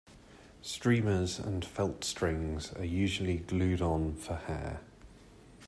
Streamers 0.63 1.37
and 1.37 1.63
felt 1.63 2.03
strings 2.03 2.73
are 2.73 2.83
usually 2.83 3.37
glued 3.37 3.83
on 3.83 4.15
for 4.15 4.33
hair. 4.33 4.81